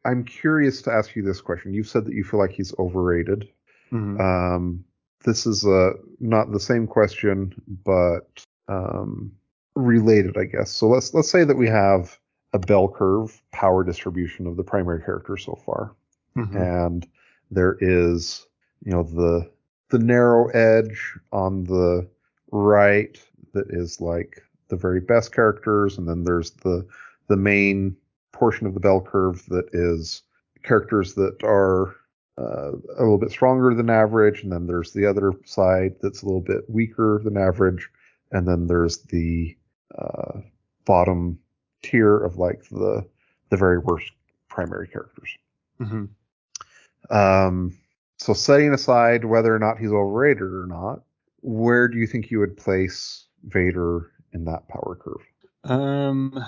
[0.05, 1.73] I'm curious to ask you this question.
[1.73, 3.49] You've said that you feel like he's overrated.
[3.91, 4.21] Mm-hmm.
[4.21, 4.85] Um,
[5.23, 7.53] this is a not the same question,
[7.85, 9.31] but um,
[9.75, 10.71] related, I guess.
[10.71, 12.17] So let's let's say that we have
[12.53, 15.95] a bell curve power distribution of the primary character so far
[16.35, 16.57] mm-hmm.
[16.57, 17.07] and
[17.51, 18.45] there is
[18.83, 19.49] you know the
[19.89, 22.07] the narrow edge on the
[22.51, 23.21] right
[23.53, 26.85] that is like the very best characters and then there's the
[27.27, 27.95] the main
[28.31, 30.23] portion of the bell curve that is
[30.63, 31.95] characters that are
[32.39, 36.25] uh, a little bit stronger than average and then there's the other side that's a
[36.25, 37.89] little bit weaker than average
[38.31, 39.55] and then there's the
[39.97, 40.39] uh,
[40.85, 41.37] bottom
[41.81, 43.05] tier of like the
[43.49, 44.11] the very worst
[44.47, 45.35] primary characters.
[45.79, 47.15] Mm-hmm.
[47.15, 47.77] Um,
[48.17, 51.01] so setting aside whether or not he's overrated or not,
[51.41, 55.25] where do you think you would place Vader in that power curve?
[55.63, 56.43] Um,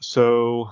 [0.00, 0.70] so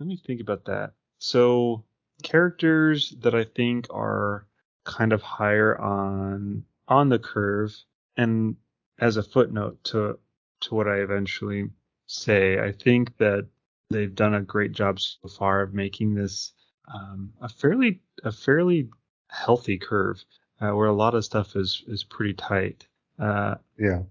[0.00, 0.92] let me think about that.
[1.18, 1.84] So
[2.22, 4.46] characters that I think are
[4.84, 7.76] kind of higher on on the curve,
[8.16, 8.56] and
[8.98, 10.18] as a footnote to
[10.60, 11.68] to what I eventually
[12.06, 13.46] say, I think that
[13.90, 16.52] they've done a great job so far of making this
[16.92, 18.88] um, a fairly a fairly
[19.28, 20.24] healthy curve
[20.60, 22.86] uh, where a lot of stuff is is pretty tight.
[23.18, 24.02] Uh, yeah,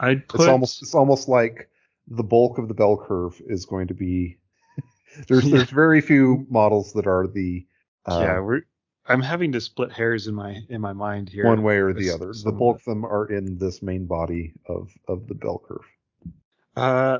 [0.00, 1.68] I'd put it's almost it's almost like
[2.08, 4.36] the bulk of the bell curve is going to be
[5.28, 5.58] there's yeah.
[5.58, 7.66] there's very few models that are the
[8.06, 8.62] uh, yeah we're
[9.08, 11.46] I'm having to split hairs in my in my mind here.
[11.46, 12.32] One way or the other.
[12.32, 15.86] The bulk of them are in this main body of of the bell curve.
[16.74, 17.18] Uh,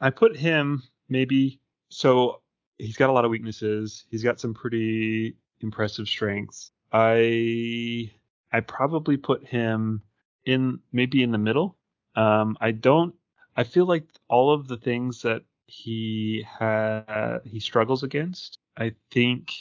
[0.00, 2.42] I put him maybe so
[2.78, 4.04] he's got a lot of weaknesses.
[4.10, 6.70] He's got some pretty impressive strengths.
[6.92, 8.10] I
[8.52, 10.02] I probably put him
[10.44, 11.76] in maybe in the middle.
[12.16, 13.14] Um, I don't.
[13.56, 19.52] I feel like all of the things that he ha- he struggles against, I think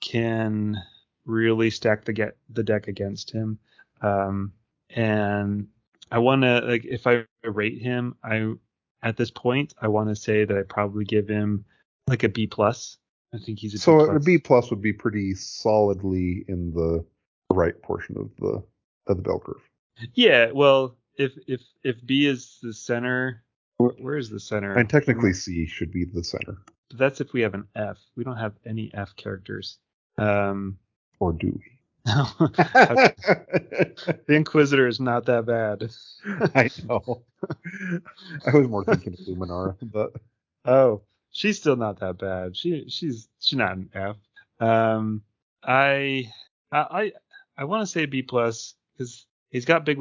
[0.00, 0.76] can
[1.24, 3.58] really stack the get the deck against him.
[4.02, 4.52] Um,
[4.90, 5.68] and
[6.12, 8.52] I want to like if I rate him, I
[9.02, 11.64] at this point I want to say that I probably give him
[12.06, 12.98] like a B plus.
[13.34, 14.16] I think he's a so B+.
[14.16, 17.04] a B plus would be pretty solidly in the
[17.50, 18.62] right portion of the
[19.06, 19.62] of the bell curve.
[20.12, 23.42] Yeah, well, if if if B is the center,
[23.78, 24.74] where, where is the center?
[24.74, 26.58] And technically C should be the center.
[26.90, 27.98] But that's if we have an F.
[28.16, 29.78] We don't have any F characters.
[30.18, 30.78] Um,
[31.18, 31.62] or do we?
[32.04, 35.90] the Inquisitor is not that bad.
[36.54, 37.22] I know.
[38.46, 40.12] I was more thinking of Luminara, but
[40.64, 42.56] oh, she's still not that bad.
[42.56, 44.16] She she's she's not an F.
[44.60, 45.22] Um,
[45.62, 46.30] I
[46.70, 47.12] I
[47.56, 49.98] I want to say B plus because he's got big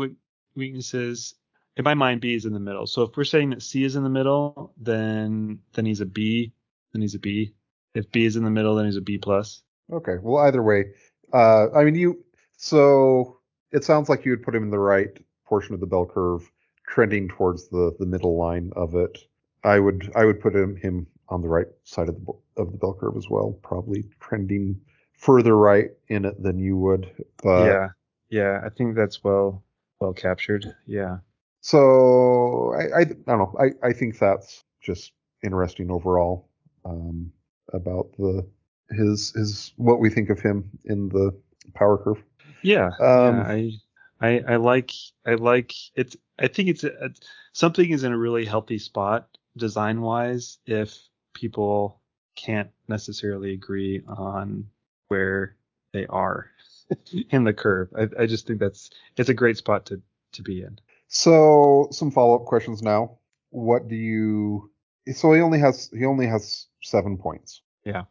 [0.55, 1.35] weaknesses.
[1.75, 2.85] In my mind, B is in the middle.
[2.85, 6.53] So if we're saying that C is in the middle, then then he's a B.
[6.91, 7.53] Then he's a B.
[7.95, 9.63] If B is in the middle, then he's a B plus.
[9.91, 10.17] Okay.
[10.21, 10.85] Well, either way,
[11.33, 12.23] uh, I mean, you.
[12.57, 13.39] So
[13.71, 15.09] it sounds like you would put him in the right
[15.45, 16.49] portion of the bell curve,
[16.87, 19.17] trending towards the the middle line of it.
[19.63, 22.77] I would I would put him him on the right side of the of the
[22.77, 24.79] bell curve as well, probably trending
[25.17, 27.09] further right in it than you would.
[27.41, 27.87] But yeah,
[28.29, 29.63] yeah, I think that's well
[29.99, 30.75] well captured.
[30.85, 31.17] Yeah.
[31.63, 33.55] So I I, I don't know.
[33.57, 36.49] I I think that's just interesting overall
[36.83, 37.31] um,
[37.71, 38.45] about the
[38.91, 41.33] his his what we think of him in the
[41.73, 42.21] power curve.
[42.63, 43.71] Yeah, um, yeah I,
[44.19, 44.91] I I like
[45.25, 47.11] I like it's I think it's, a,
[47.53, 50.97] something is in a really healthy spot design wise if
[51.33, 52.01] people
[52.35, 54.67] can't necessarily agree on
[55.07, 55.55] where
[55.93, 56.49] they are
[57.29, 57.87] in the curve.
[57.97, 60.01] I, I just think that's it's a great spot to
[60.33, 60.77] to be in.
[61.07, 63.17] So some follow up questions now.
[63.49, 64.71] What do you?
[65.13, 67.61] So he only has he only has seven points.
[67.85, 68.03] Yeah.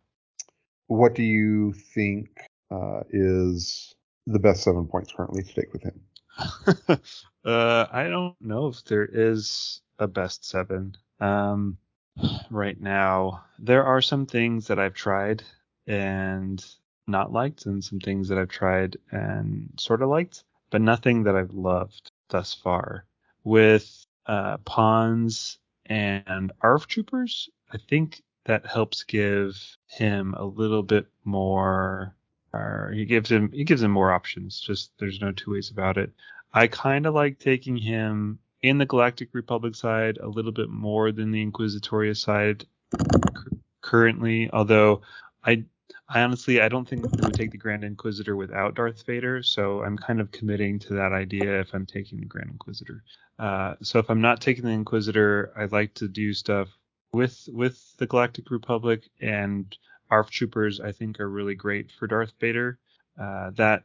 [0.87, 2.29] What do you think
[2.71, 3.95] uh, is
[4.27, 6.01] the best seven points currently to take with him?
[7.45, 10.97] uh, I don't know if there is a best seven.
[11.21, 11.79] Um,
[12.51, 13.45] right now.
[13.59, 15.43] There are some things that I've tried
[15.87, 16.65] and
[17.07, 21.37] not liked, and some things that I've tried and sort of liked, but nothing that
[21.37, 23.05] I've loved thus far.
[23.45, 29.57] With uh, pawns and ARF troopers, I think that helps give
[29.87, 32.17] him a little bit more.
[32.53, 34.61] Or he gives him he gives him more options.
[34.61, 36.11] Just there's no two ways about it.
[36.53, 41.13] I kind of like taking him in the Galactic Republic side a little bit more
[41.13, 42.67] than the Inquisitorius side
[43.81, 44.51] currently.
[44.53, 45.03] Although
[45.45, 45.65] I,
[46.15, 49.83] I honestly I don't think we would take the Grand Inquisitor without Darth Vader, so
[49.83, 53.03] I'm kind of committing to that idea if I'm taking the Grand Inquisitor.
[53.39, 56.69] Uh, so if I'm not taking the Inquisitor, I'd like to do stuff
[57.15, 59.75] with with the Galactic Republic and
[60.11, 60.81] ARF troopers.
[60.81, 62.79] I think are really great for Darth Vader.
[63.19, 63.85] Uh, that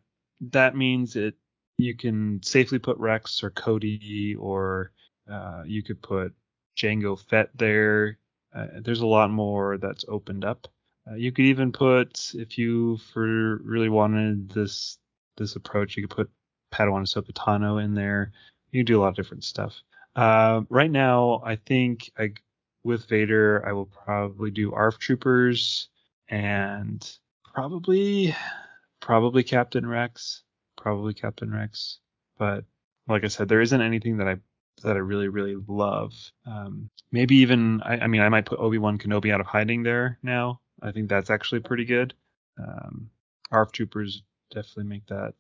[0.52, 1.36] that means it
[1.78, 4.92] you can safely put Rex or Cody or
[5.32, 6.34] uh, you could put
[6.76, 8.18] Jango Fett there.
[8.54, 10.68] Uh, there's a lot more that's opened up.
[11.10, 14.98] Uh, you could even put, if you for really wanted this
[15.38, 16.30] this approach, you could put
[16.74, 18.32] Padawan Ahsoka Tano in there.
[18.72, 19.82] You can do a lot of different stuff.
[20.16, 22.34] Uh, right now, I think I,
[22.84, 25.90] with Vader, I will probably do ARF Troopers
[26.28, 27.08] and
[27.54, 28.36] probably
[29.00, 30.44] probably Captain Rex
[30.78, 32.00] probably Captain Rex.
[32.38, 32.64] But
[33.08, 34.38] like I said, there isn't anything that I
[34.84, 36.14] that I really really love.
[36.46, 39.84] Um, maybe even I, I mean I might put Obi Wan Kenobi out of hiding
[39.84, 40.62] there now.
[40.82, 42.14] I think that's actually pretty good.
[42.60, 43.10] Um,
[43.52, 45.34] ARF troopers definitely make that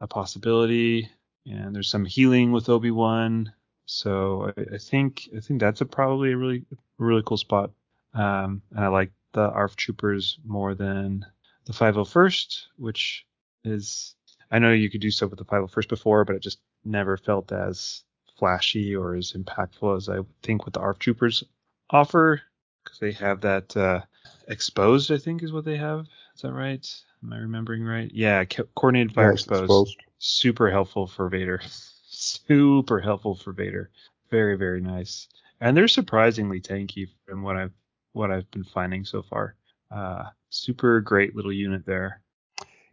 [0.00, 1.10] a possibility.
[1.46, 3.52] And there's some healing with Obi Wan,
[3.86, 6.64] so I, I, think I think that's a probably a really
[6.98, 7.70] really cool spot.
[8.12, 11.24] Um, and I like the ARF troopers more than
[11.64, 13.26] the 501st, which
[13.64, 14.14] is
[14.50, 17.50] I know you could do stuff with the 501st before, but it just never felt
[17.52, 18.04] as
[18.38, 21.44] flashy or as impactful as I think what the ARF troopers
[21.90, 22.42] offer
[22.84, 24.00] because they have that uh,
[24.48, 25.12] exposed.
[25.12, 26.06] I think is what they have.
[26.34, 26.86] Is that right?
[27.22, 28.10] Am I remembering right?
[28.12, 29.64] Yeah, coordinated fire exposed.
[29.64, 29.96] exposed.
[30.18, 31.60] Super helpful for Vader.
[32.10, 33.90] Super helpful for Vader.
[34.30, 35.28] Very very nice.
[35.60, 37.72] And they're surprisingly tanky from what I've
[38.12, 39.54] what I've been finding so far.
[39.90, 42.20] Uh, super great little unit there.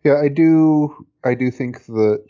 [0.04, 1.06] Yeah, I do.
[1.24, 2.26] I do think that.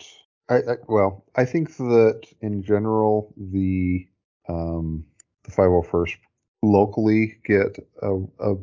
[0.48, 4.08] I, I well, I think that in general the
[4.48, 5.06] um,
[5.44, 6.18] the 501st
[6.62, 8.56] locally get a, a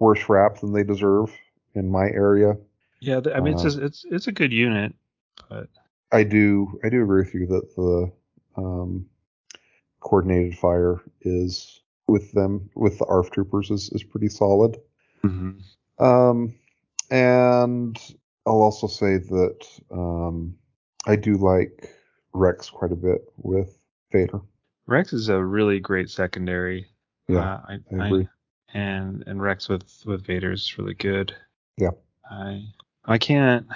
[0.00, 1.32] worse rap than they deserve
[1.74, 2.56] in my area.
[3.00, 4.94] Yeah, I mean uh, it's just, it's it's a good unit,
[5.48, 5.68] but
[6.10, 8.12] I do I do agree with you that the
[8.60, 9.06] um,
[10.00, 14.76] coordinated fire is with them with the ARF troopers is, is pretty solid.
[15.24, 16.04] Mm-hmm.
[16.04, 16.54] Um,
[17.10, 17.96] and
[18.46, 20.56] I'll also say that um,
[21.06, 21.88] I do like
[22.32, 23.76] Rex quite a bit with
[24.12, 24.40] Vader.
[24.86, 26.86] Rex is a really great secondary.
[27.28, 28.24] Yeah, uh, I, I, agree.
[28.24, 28.28] I,
[28.74, 31.34] and and Rex with with Vader is really good.
[31.76, 31.90] Yeah.
[32.30, 32.64] I
[33.04, 33.66] I can't.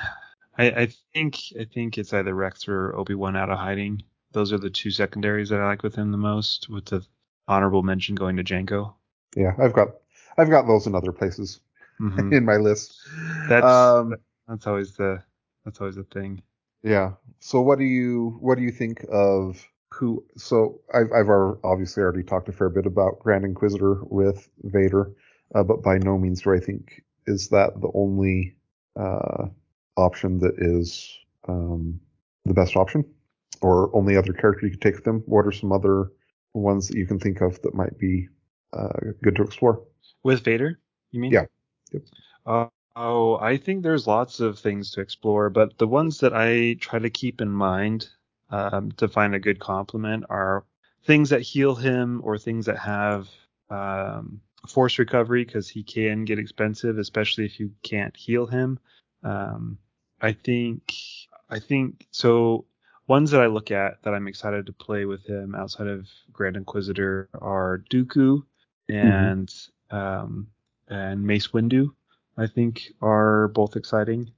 [0.56, 4.02] I, I think I think it's either Rex or Obi Wan out of hiding.
[4.32, 6.68] Those are the two secondaries that I like with him the most.
[6.68, 7.04] With the
[7.48, 8.94] honorable mention going to Jango.
[9.36, 9.88] Yeah, I've got
[10.38, 11.60] I've got those in other places
[12.00, 12.32] mm-hmm.
[12.32, 12.96] in my list.
[13.48, 14.14] That's um,
[14.48, 15.22] that's always the
[15.64, 16.42] that's always the thing.
[16.82, 17.12] Yeah.
[17.40, 20.24] So what do you what do you think of who?
[20.36, 21.28] So I've I've
[21.64, 25.12] obviously already talked a fair bit about Grand Inquisitor with Vader,
[25.54, 28.56] uh, but by no means do I think is that the only
[28.96, 29.46] uh,
[29.96, 31.16] option that is
[31.48, 32.00] um,
[32.44, 33.04] the best option,
[33.62, 35.22] or only other character you could take with them.
[35.26, 36.10] What are some other
[36.52, 38.28] ones that you can think of that might be
[38.72, 39.82] uh, good to explore?
[40.22, 40.78] With Vader,
[41.10, 41.32] you mean?
[41.32, 41.46] Yeah.
[41.92, 42.02] Yep.
[42.46, 42.66] Uh,
[42.96, 46.98] oh, I think there's lots of things to explore, but the ones that I try
[46.98, 48.08] to keep in mind
[48.54, 50.64] um, to find a good complement are
[51.04, 53.28] things that heal him or things that have
[53.68, 58.78] um, force recovery because he can get expensive, especially if you can't heal him.
[59.24, 59.78] Um,
[60.20, 60.92] I think
[61.50, 62.66] I think so.
[63.08, 66.56] Ones that I look at that I'm excited to play with him outside of Grand
[66.56, 68.44] Inquisitor are Dooku
[68.88, 68.94] mm-hmm.
[68.94, 69.96] and mm-hmm.
[69.96, 70.46] um,
[70.88, 71.88] and Mace Windu.
[72.38, 74.30] I think are both exciting.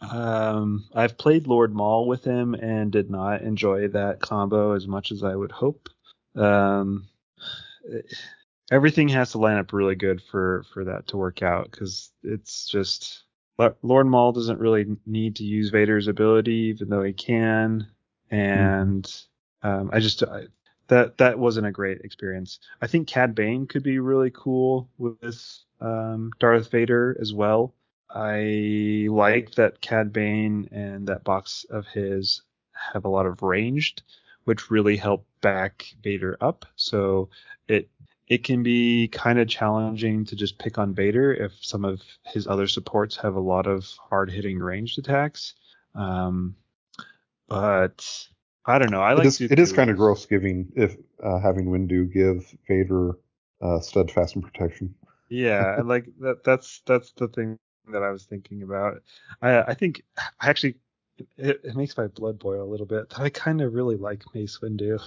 [0.00, 5.12] Um, I've played Lord Maul with him and did not enjoy that combo as much
[5.12, 5.88] as I would hope.
[6.36, 7.08] Um,
[8.70, 12.66] everything has to line up really good for for that to work out because it's
[12.66, 13.24] just
[13.82, 17.86] Lord Maul doesn't really need to use Vader's ability, even though he can.
[18.30, 19.10] And
[19.62, 20.46] um, I just I,
[20.88, 22.58] that that wasn't a great experience.
[22.82, 25.40] I think Cad Bane could be really cool with
[25.80, 27.74] um, Darth Vader as well.
[28.10, 32.42] I like that Cad Bane and that box of his
[32.92, 34.02] have a lot of ranged,
[34.44, 36.64] which really help back Vader up.
[36.76, 37.28] So
[37.68, 37.88] it
[38.28, 42.46] it can be kind of challenging to just pick on Vader if some of his
[42.46, 45.54] other supports have a lot of hard hitting ranged attacks.
[45.94, 46.56] Um,
[47.48, 48.26] but
[48.64, 49.02] I don't know.
[49.02, 52.54] I like it is, it is kind of gross giving if uh, having Windu give
[52.66, 53.18] Vader
[53.60, 54.94] uh, steadfast and protection.
[55.28, 56.44] Yeah, like that.
[56.44, 57.58] That's that's the thing
[57.92, 59.02] that I was thinking about.
[59.42, 60.02] I I think
[60.40, 60.76] I actually
[61.36, 63.10] it, it, makes my blood boil a little bit.
[63.10, 65.00] That I kind of really like Mace Windu.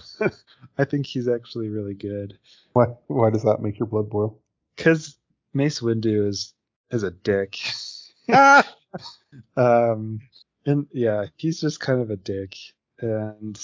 [0.78, 2.38] I think he's actually really good.
[2.74, 2.86] Why?
[3.08, 4.40] Why does that make your blood boil?
[4.76, 5.18] Because
[5.54, 6.54] Mace Windu is
[6.92, 7.58] is a dick.
[9.58, 10.20] um,
[10.66, 12.56] and yeah, he's just kind of a dick,
[13.00, 13.60] and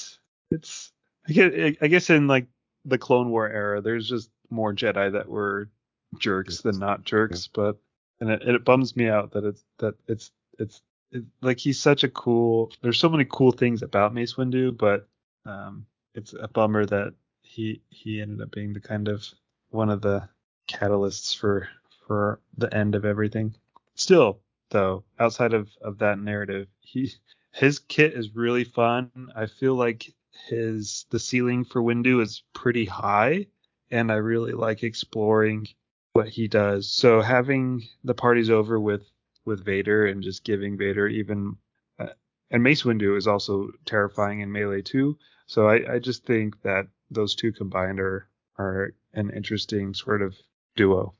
[0.52, 0.92] it's
[1.28, 2.48] I guess, I guess in like
[2.86, 5.70] the Clone War era, there's just more Jedi that were
[6.18, 7.52] jerks than not jerks, yeah.
[7.54, 7.78] but
[8.24, 12.04] and it, it bums me out that it's that it's it's it, like he's such
[12.06, 12.72] a cool.
[12.82, 15.08] There's so many cool things about Mace Windu, but
[15.46, 19.26] um, it's a bummer that he he ended up being the kind of
[19.72, 20.30] one of the
[20.70, 21.68] catalysts for
[22.08, 23.56] for the end of everything.
[23.96, 27.12] Still, though, outside of of that narrative, he
[27.52, 29.12] his kit is really fun.
[29.36, 30.14] I feel like
[30.48, 33.48] his the ceiling for Windu is pretty high,
[33.92, 35.68] and I really like exploring
[36.14, 36.92] what he does.
[36.92, 39.04] So having the parties over with
[39.46, 41.58] with Vader and just giving Vader even
[42.00, 42.14] uh,
[42.50, 45.18] and Mace Windu is also terrifying in Melee too.
[45.48, 50.36] So I, I just think that those two combined are are an interesting sort of
[50.76, 51.14] duo.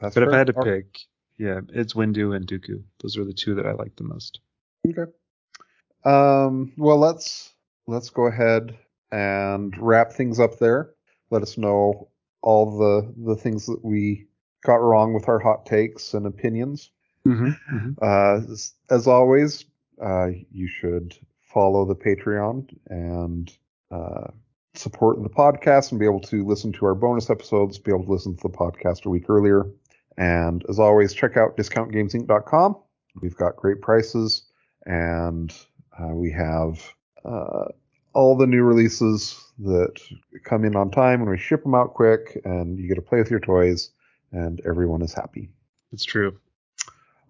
[0.00, 1.00] That's but if I had to pick,
[1.38, 2.82] yeah, it's Windu and Dooku.
[3.02, 4.40] Those are the two that I like the most.
[4.86, 5.10] Okay.
[6.04, 7.52] Um, well, let's
[7.88, 8.78] let's go ahead
[9.10, 10.90] and wrap things up there.
[11.30, 12.08] Let us know
[12.42, 14.28] all the the things that we
[14.66, 16.90] got wrong with our hot takes and opinions.
[17.26, 17.90] Mm-hmm, mm-hmm.
[18.02, 19.64] Uh, as, as, always,
[20.02, 23.52] uh, you should follow the Patreon and
[23.90, 24.28] uh,
[24.74, 28.12] support the podcast and be able to listen to our bonus episodes, be able to
[28.12, 29.66] listen to the podcast a week earlier.
[30.18, 32.76] And as always, check out discountgamesinc.com.
[33.22, 34.42] We've got great prices
[34.84, 35.54] and
[35.98, 36.82] uh, we have
[37.24, 37.66] uh,
[38.12, 40.00] all the new releases that
[40.44, 43.18] come in on time and we ship them out quick and you get to play
[43.18, 43.90] with your toys
[44.32, 45.50] and everyone is happy.
[45.92, 46.38] It's true.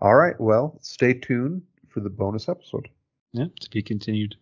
[0.01, 0.39] All right.
[0.41, 2.89] Well, stay tuned for the bonus episode.
[3.33, 4.37] Yeah, to be continued.